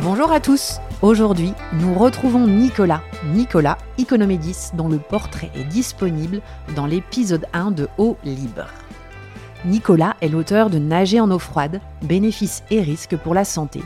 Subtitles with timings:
[0.00, 0.78] Bonjour à tous.
[1.02, 3.02] Aujourd'hui, nous retrouvons Nicolas,
[3.34, 6.40] Nicolas Economédis, dont le portrait est disponible
[6.76, 8.68] dans l'épisode 1 de Eau libre.
[9.64, 13.82] Nicolas est l'auteur de Nager en eau froide, bénéfices et risques pour la santé,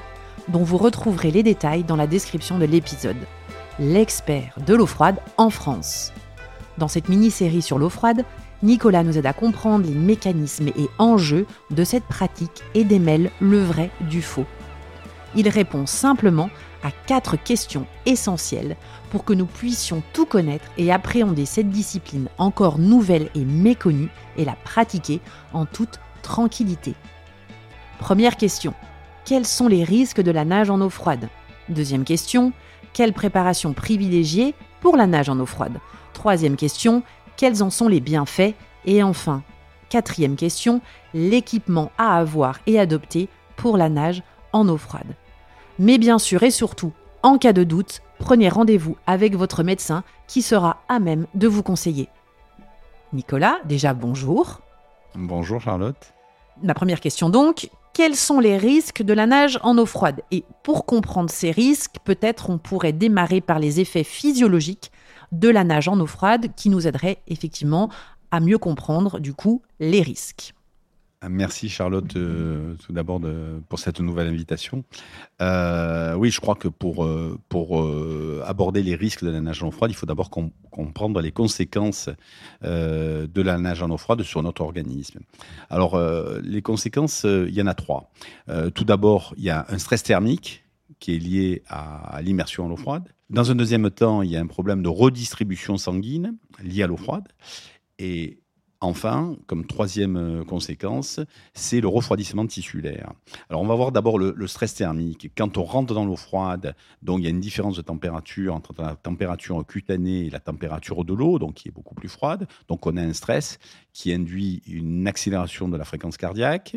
[0.48, 3.16] dont vous retrouverez les détails dans la description de l'épisode.
[3.78, 6.12] L'expert de l'eau froide en France.
[6.76, 8.26] Dans cette mini-série sur l'eau froide,
[8.62, 13.62] Nicolas nous aide à comprendre les mécanismes et enjeux de cette pratique et démêle le
[13.62, 14.46] vrai du faux.
[15.34, 16.50] Il répond simplement
[16.82, 18.76] à quatre questions essentielles
[19.10, 24.44] pour que nous puissions tout connaître et appréhender cette discipline encore nouvelle et méconnue et
[24.44, 25.20] la pratiquer
[25.52, 26.94] en toute tranquillité.
[27.98, 28.74] Première question.
[29.24, 31.28] Quels sont les risques de la nage en eau froide?
[31.68, 32.52] Deuxième question.
[32.92, 35.78] Quelle préparation privilégiée pour la nage en eau froide?
[36.12, 37.02] Troisième question.
[37.36, 38.54] Quels en sont les bienfaits?
[38.84, 39.42] Et enfin,
[39.88, 40.80] quatrième question.
[41.14, 45.14] L'équipement à avoir et adopter pour la nage en eau froide.
[45.82, 46.92] Mais bien sûr et surtout,
[47.24, 51.64] en cas de doute, prenez rendez-vous avec votre médecin qui sera à même de vous
[51.64, 52.08] conseiller.
[53.12, 54.60] Nicolas, déjà bonjour.
[55.16, 56.14] Bonjour Charlotte.
[56.62, 60.20] Ma première question donc, quels sont les risques de la nage en eau froide?
[60.30, 64.92] Et pour comprendre ces risques, peut-être on pourrait démarrer par les effets physiologiques
[65.32, 67.88] de la nage en eau froide qui nous aideraient effectivement
[68.30, 70.54] à mieux comprendre du coup les risques.
[71.28, 73.20] Merci Charlotte euh, tout d'abord
[73.68, 74.84] pour cette nouvelle invitation.
[75.40, 77.84] Euh, oui, je crois que pour, euh, pour
[78.44, 82.08] aborder les risques de la nage en eau froide, il faut d'abord comprendre les conséquences
[82.62, 85.20] de la nage en eau froide sur notre organisme.
[85.70, 86.00] Alors,
[86.42, 88.10] les conséquences, il y en a trois.
[88.74, 90.64] tout d'abord, il y a un stress thermique
[90.98, 93.08] qui est lié à, à l'immersion en eau froide.
[93.30, 96.96] Dans un deuxième temps, il y a un problème de redistribution sanguine lié à l'eau
[96.96, 97.26] froide.
[97.98, 98.41] Et
[98.84, 101.20] Enfin, comme troisième euh, conséquence,
[101.54, 103.12] c'est le refroidissement tissulaire.
[103.48, 105.30] Alors, on va voir d'abord le, stress thermique.
[105.36, 108.74] Quand on rentre dans l'eau froide, donc il y a une différence de température entre
[108.76, 112.48] la température cutanée et la température de l'eau, donc qui est beaucoup plus froide.
[112.66, 113.60] Donc, on a un stress
[113.92, 116.76] qui induit une accélération de la fréquence cardiaque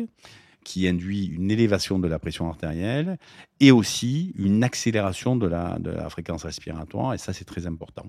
[0.62, 3.18] qui induit une élévation de la pression artérielle
[3.60, 8.06] et aussi une accélération de la, de la fréquence respiratoire, et ça c'est très important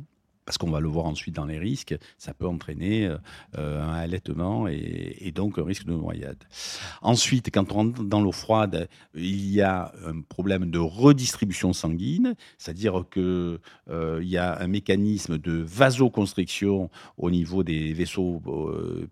[0.48, 3.18] parce qu'on va le voir ensuite dans les risques, ça peut entraîner euh,
[3.58, 6.42] euh, un allaitement et, donc un risque de noyade.
[7.02, 12.34] Ensuite, quand on rentre dans l'eau froide, il y a un problème de redistribution sanguine,
[12.58, 13.60] c'est-à-dire qu'il
[13.90, 18.42] euh, y a un mécanisme de vasoconstriction au niveau des vaisseaux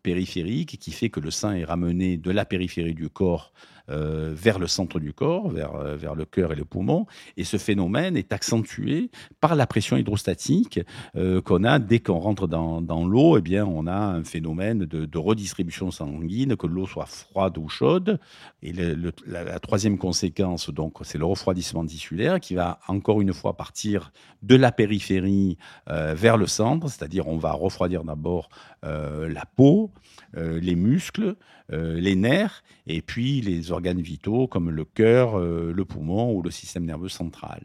[0.04, 3.52] périphériques qui fait que le sang est ramené de la périphérie du corps
[3.92, 7.06] euh, vers le centre du corps, vers, euh, vers le cœur et le poumon.
[7.38, 10.80] Et ce phénomène est accentué par la pression hydrostatique
[11.16, 13.38] euh, qu'on a dès qu'on rentre dans, dans l'eau.
[13.38, 18.20] Eh bien, on a un phénomène de, redistribution sanguine, que l'eau soit froide ou chaude.
[18.64, 24.12] Et la, troisième conséquence, donc, c'est le refroidissement tissulaire qui va encore une fois partir
[24.42, 25.58] de la périphérie
[25.88, 28.50] vers le centre, c'est-à-dire on va refroidir d'abord
[28.84, 29.92] la peau,
[30.36, 31.36] les muscles,
[31.70, 36.52] les nerfs, et puis les organes vitaux comme le cœur, euh, le poumon ou le
[36.52, 37.64] système nerveux central.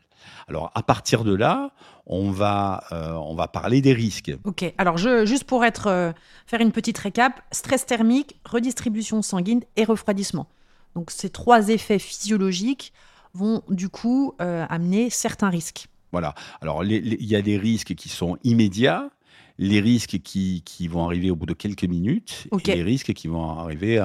[0.49, 1.73] Alors à partir de là,
[2.07, 4.33] on va, euh, on va parler des risques.
[4.45, 6.13] Ok, alors je, juste pour être, euh,
[6.47, 10.49] faire une petite récap, stress thermique, redistribution sanguine et refroidissement.
[10.95, 12.93] Donc ces trois effets physiologiques
[13.33, 15.87] vont du coup amener certains risques.
[16.11, 19.09] Voilà, alors il y a des risques qui sont immédiats,
[19.59, 23.29] les risques qui, qui, vont arriver au bout de quelques minutes et les risques qui
[23.29, 24.05] vont arriver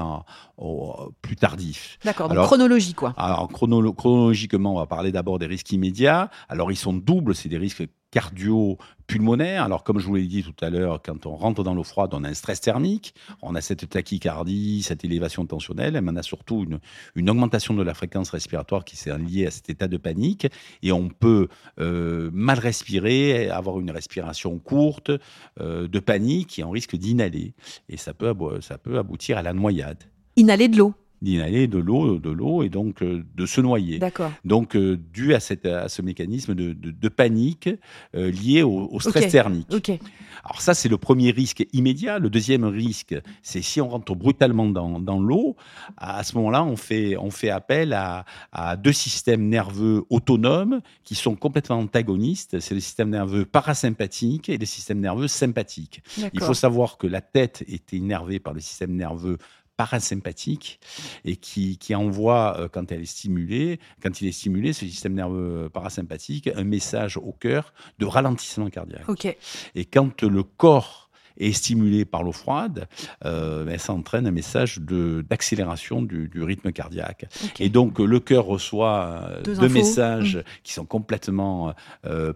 [0.58, 1.98] au, plus tardif.
[2.04, 3.14] D'accord, donc chronologie quoi.
[3.18, 6.30] Alors chronologiquement, on va parler d'abord des risques immédiats.
[6.50, 7.84] Alors ils sont doubles, c'est des risques
[8.16, 9.64] cardio-pulmonaire.
[9.64, 12.14] Alors, comme je vous l'ai dit tout à l'heure, quand on rentre dans l'eau froide,
[12.14, 16.24] on a un stress thermique, on a cette tachycardie, cette élévation tensionnelle, mais on a
[16.24, 16.66] surtout
[17.16, 20.48] une, augmentation de la fréquence respiratoire qui s'est liée à cet état de panique.
[20.82, 21.50] Et on peut
[21.82, 25.12] euh, mal respirer, avoir une respiration courte,
[25.60, 27.54] euh, de panique, et on risque d'inhaler.
[27.90, 30.06] Et ça peut, ça peut aboutir à la noyade.
[30.38, 30.94] Inhaler de l'eau
[31.26, 34.00] d'inhaler de l'eau, de l'eau et donc euh, de se noyer.
[34.00, 34.32] D'accord.
[34.46, 37.70] Donc euh, dû à, cette, à ce mécanisme de, de, panique
[38.16, 39.68] euh, lié au, stress thermique.
[39.74, 39.90] Ok.
[40.44, 42.20] Alors ça c'est le premier risque immédiat.
[42.20, 45.56] Le deuxième risque, c'est si on rentre brutalement dans, dans l'eau,
[45.98, 51.16] à ce moment-là on fait, on fait appel à, à, deux systèmes nerveux autonomes qui
[51.16, 52.60] sont complètement antagonistes.
[52.60, 56.04] C'est le système nerveux parasympathique et le système nerveux sympathique.
[56.34, 59.38] Il faut savoir que la tête est énervée par le système nerveux
[59.78, 60.80] parasympathique
[61.24, 65.14] et qui, qui envoie, euh, quand elle est stimulée, quand il est stimulé, ce système
[65.14, 69.08] nerveux parasympathique, un message au cœur de ralentissement cardiaque.
[69.76, 71.05] Et quand le corps
[71.38, 72.88] est stimulé par l'eau froide,
[73.26, 77.26] euh, ça entraîne un message d'accélération du, rythme cardiaque.
[77.60, 80.44] Et donc le cœur reçoit deux, messages mmh.
[80.64, 81.74] qui sont complètement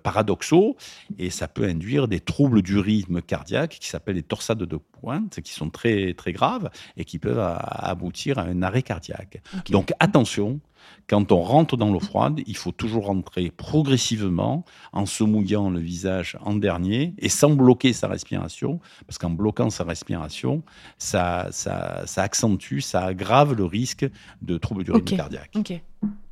[0.04, 0.76] paradoxaux
[1.18, 5.40] et ça peut induire des troubles du rythme cardiaque qui s'appellent les torsades de pointe,
[5.42, 9.42] qui sont très, très graves et qui peuvent aboutir à un arrêt cardiaque.
[9.70, 10.60] Donc attention,
[11.08, 15.80] quand on rentre dans l'eau froide, il faut toujours rentrer progressivement en se mouillant le
[15.80, 20.64] visage en dernier et sans bloquer sa respiration, parce qu'en bloquant sa respiration,
[20.98, 24.08] ça, ça, accentue, ça aggrave le risque
[24.42, 25.52] de troubles du rythme cardiaque.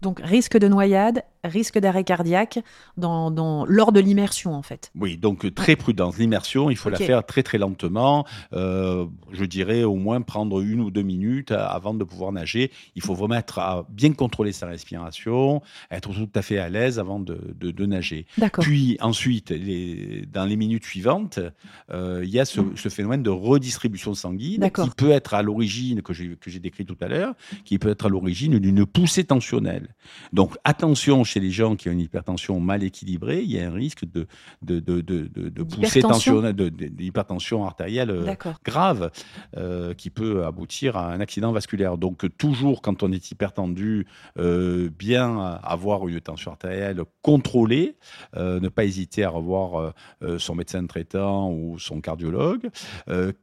[0.02, 2.60] Donc risque de noyade, risque d'arrêt cardiaque
[2.98, 4.92] dans, lors de l'immersion en fait.
[4.96, 6.18] Oui, donc très prudence.
[6.20, 8.26] L'immersion, il faut la faire très très lentement.
[8.54, 12.72] Euh, je dirais au moins prendre une ou deux minutes avant de pouvoir nager.
[12.96, 17.00] Il faut vraiment être à bien contrôler sa respiration, être tout à fait à l'aise
[17.00, 18.28] avant de, de, nager.
[18.60, 21.40] Puis ensuite, les, dans les minutes suivantes,
[21.92, 26.02] euh, il y a ce, ce, phénomène de redistribution sanguine qui peut être à l'origine,
[26.02, 27.34] que j'ai décrit tout à l'heure,
[27.66, 29.57] qui peut être à l'origine d'une poussée tensionnelle.
[30.34, 33.74] Donc attention chez les gens qui ont une hypertension mal équilibrée, il y a un
[33.74, 34.28] risque de,
[34.62, 39.12] de, de, de, tensionnelle, d'hypertension artérielle euh, grave
[39.56, 41.98] euh, qui peut aboutir à un accident vasculaire.
[41.98, 44.08] Donc toujours quand on est hypertendu,
[44.38, 47.96] euh, bien avoir une tension artérielle contrôlée,
[48.36, 49.94] ne pas hésiter à revoir
[50.38, 52.70] son médecin traitant ou son cardiologue.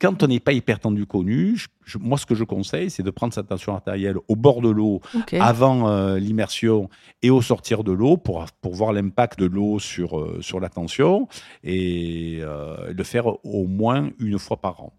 [0.01, 1.57] quand on n'est pas hypertendu connu,
[2.01, 5.01] moi, ce que je conseille, c'est de prendre sa tension artérielle au bord de l'eau
[5.33, 6.89] avant euh, l'immersion
[7.23, 10.69] et au sortir de l'eau pour, pour voir l'impact de l'eau sur, euh, sur la
[10.69, 11.29] tension
[11.63, 14.93] et euh, le faire au moins une fois par an.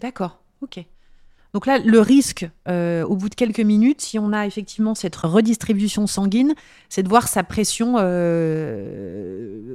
[0.00, 0.84] D'accord, ok.
[1.54, 6.06] Donc là, le risque, au bout de quelques minutes, si on a effectivement cette redistribution
[6.06, 6.54] sanguine,
[6.90, 7.92] c'est de voir sa pression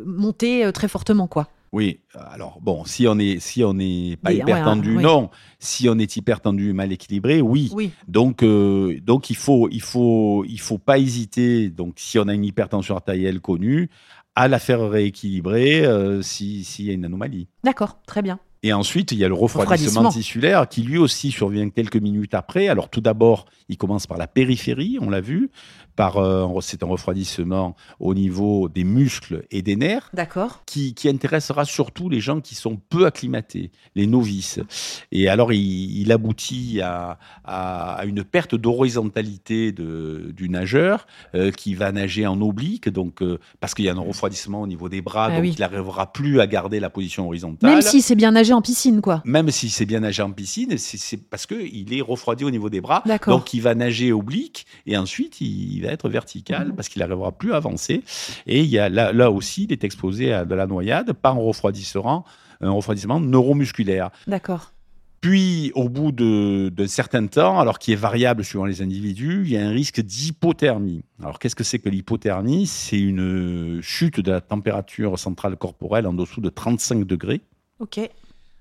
[0.05, 1.47] monter très fortement, quoi.
[1.73, 5.31] Oui, alors bon, si on est si on n'est pas hypertendu, non.
[5.57, 7.71] Si on est hypertendu, mal équilibré, oui.
[8.07, 11.69] Donc euh, donc il faut il faut il faut pas hésiter.
[11.69, 13.89] Donc si on a une hypertension artérielle connue,
[14.35, 17.47] à la faire rééquilibrer euh, s'il y a une anomalie.
[17.63, 18.39] D'accord, très bien.
[18.63, 22.69] Et ensuite, il y a le refroidissement, tissulaire qui lui aussi survient quelques minutes après.
[22.69, 25.51] Alors tout d'abord, il commence par la périphérie, on l'a vu
[25.95, 30.09] par euh, c'est un refroidissement au niveau des muscles et des nerfs.
[30.13, 30.63] D'accord.
[30.65, 34.59] Qui, qui, intéressera surtout les gens qui sont peu acclimatés, les novices.
[35.11, 41.05] Et alors, il, aboutit à, à, une perte d'horizontalité du nageur
[41.35, 44.67] euh, qui va nager en oblique, donc euh, parce qu'il y a un refroidissement au
[44.67, 47.71] niveau des bras, ah donc il n'arrivera plus à garder la position horizontale.
[47.71, 49.21] Même si c'est bien nager en piscine, quoi.
[49.25, 52.81] Même si c'est bien nager en piscine, c'est parce qu'il est refroidi au niveau des
[52.81, 57.31] bras, donc il va nager oblique et ensuite il va être vertical parce qu'il n'arrivera
[57.31, 58.03] plus à avancer.
[58.47, 61.35] Et il y a là, là aussi, il est exposé à de la noyade par
[61.35, 62.25] un refroidissement,
[62.61, 64.09] un refroidissement neuromusculaire.
[64.27, 64.71] D'accord.
[65.21, 69.57] Puis, au bout d'un certain temps, alors qui est variable suivant les individus, il y
[69.57, 71.05] a un risque d'hypothermie.
[71.21, 72.67] Alors, qu'est-ce que c'est que l'hypothermie?
[72.67, 77.39] C'est une chute de la température centrale corporelle en dessous de 35 degrés.
[77.79, 78.01] OK.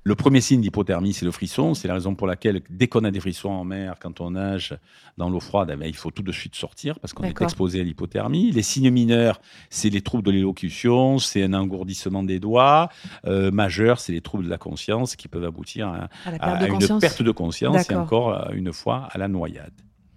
[0.05, 1.75] Le premier signe d'hypothermie, c'est le frisson.
[1.75, 4.77] C'est la raison pour laquelle, dès qu'on a des frissons en mer, quand on nage
[5.17, 7.81] dans l'eau froide, eh ben, il faut tout de suite sortir parce qu'on est exposé
[7.81, 8.51] à l'hypothermie.
[8.51, 9.41] Les signes mineurs,
[9.71, 12.89] c'est les troubles de l'élocution, c'est un engourdissement des doigts.
[13.27, 16.09] Euh, majeurs, c'est les troubles de la conscience qui peuvent aboutir à,
[16.67, 19.73] une perte de conscience et encore euh, une fois à la noyade.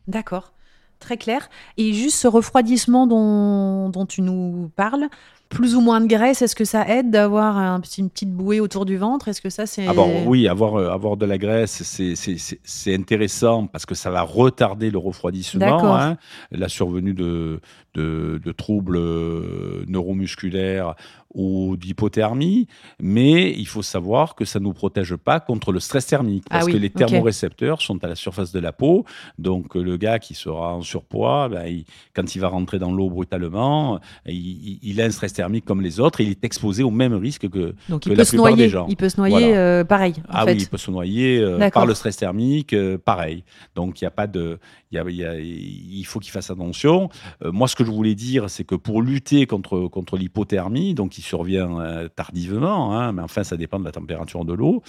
[0.08, 0.54] D'accord.
[1.00, 1.50] Très clair.
[1.78, 5.10] Et juste ce refroidissement dont, dont tu nous parles,
[5.50, 8.86] plus ou moins de graisse, est-ce que ça aide d'avoir un, une petite bouée autour
[8.86, 9.28] du ventre?
[9.28, 13.68] Est-ce que ça c'est ah bon, oui, avoir euh, avoir de la graisse, c'est intéressant
[13.68, 16.18] parce que ça va retarder le refroidissement, hein,
[16.52, 17.60] la survenue de,
[17.94, 20.96] de, de troubles euh, neuromusculaires
[21.34, 22.68] ou d'hypothermie,
[23.00, 26.66] mais il faut savoir que ça ne nous protège pas contre le stress thermique, parce
[26.68, 29.06] ah que les thermorécepteurs sont à la surface de la peau,
[29.38, 31.84] donc le gars qui sera en surpoids, ben,
[32.14, 36.22] quand il va rentrer dans l'eau brutalement, il, a un stress thermique comme les autres,
[36.22, 38.88] et il est exposé au même risque que, donc la plupart des gens.
[38.90, 40.16] Il peut se noyer euh, pareil.
[40.30, 43.44] En ah oui, il peut se noyer euh, par le stress thermique, euh, pareil.
[43.76, 44.60] Donc il y a pas de,
[44.92, 47.10] il, y a, il faut qu'il fasse attention.
[47.44, 51.22] moi, ce que je voulais dire, c'est que pour lutter contre contre l'hypothermie, donc il
[51.22, 51.78] survient
[52.16, 54.82] tardivement, hein, mais enfin, ça dépend de la température de l'eau.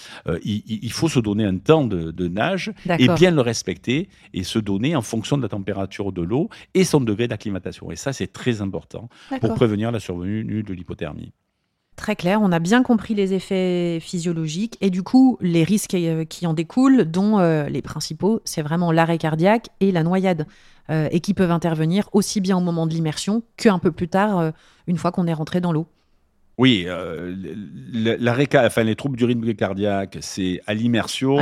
[0.44, 4.94] Il, faut se donner un temps de, nage et bien le respecter et se donner
[4.96, 7.90] en fonction de la température de l'eau et son degré d'acclimatation.
[7.90, 9.08] Et ça, c'est très important
[9.40, 11.32] pour prévenir la survenue de l'hypothermie.
[11.96, 16.26] Très clair, on a bien compris les effets physiologiques et du coup les risques euh,
[16.26, 20.46] qui en découlent, dont les principaux, c'est vraiment l'arrêt cardiaque et la noyade,
[20.88, 24.52] et qui peuvent intervenir aussi bien au moment de l'immersion qu'un peu plus tard,
[24.86, 25.88] une fois qu'on est rentré dans l'eau.
[26.58, 27.34] Oui, euh,
[28.64, 31.36] enfin, les troubles du rythme cardiaque, c'est à l'immersion.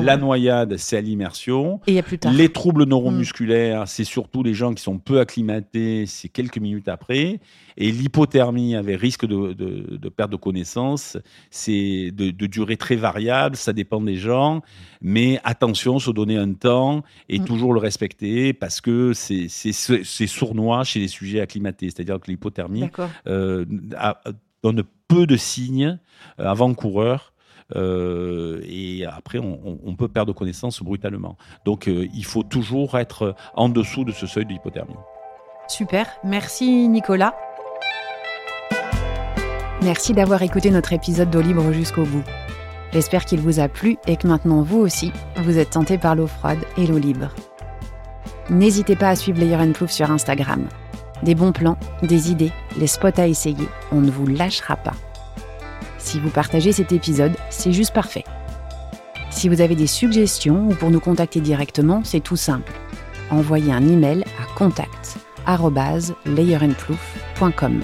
[0.00, 1.80] La noyade, c'est à l'immersion.
[1.88, 2.32] Et il y a plus tard.
[2.32, 7.40] Les troubles neuromusculaires, c'est surtout les gens qui sont peu acclimatés, c'est quelques minutes après.
[7.78, 11.18] Et l'hypothermie avec risque de, perte de connaissance,
[11.50, 14.62] c'est de, durée très variable, ça dépend des gens.
[15.02, 17.44] Mais attention, se donner un temps et mm.
[17.44, 19.48] toujours le respecter parce que c'est
[20.28, 21.90] sournois chez les sujets acclimatés.
[21.90, 22.88] C'est-à-dire que l'hypothermie
[24.62, 25.98] donne peu de signes
[26.38, 27.32] euh, avant-coureurs.
[27.76, 31.36] Euh, et après, on, peut perdre connaissance brutalement.
[31.64, 34.54] Donc, euh, il faut toujours être en dessous de ce seuil de.
[35.68, 37.34] Super, merci Nicolas.
[39.82, 42.24] Merci d'avoir écouté notre épisode d'eau libre jusqu'au bout.
[42.92, 46.26] J'espère qu'il vous a plu et que maintenant vous aussi, vous êtes tenté par l'eau
[46.26, 47.28] froide et l'eau libre.
[48.50, 50.66] N'hésitez pas à suivre Layer Plouf sur Instagram.
[51.22, 54.94] Des bons plans, des idées, les spots à essayer, on ne vous lâchera pas.
[55.98, 58.24] Si vous partagez cet épisode, c'est juste parfait.
[59.30, 62.72] Si vous avez des suggestions ou pour nous contacter directement, c'est tout simple.
[63.30, 65.18] Envoyez un email à contact
[66.26, 67.80] layerandplouf.com.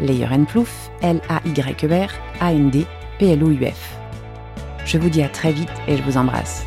[0.00, 2.86] Layer Plouf, L-A-Y-E-R, A-N-D,
[3.18, 3.96] P-L-O-U-F.
[4.84, 6.66] Je vous dis à très vite et je vous embrasse.